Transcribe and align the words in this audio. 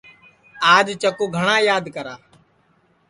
آج 0.75 0.87
چکُو 1.01 1.25
گھٹؔا 1.37 1.55
یاد 1.69 1.85
کرا 1.95 2.15